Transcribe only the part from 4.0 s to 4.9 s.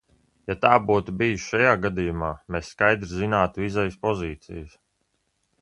pozīcijas.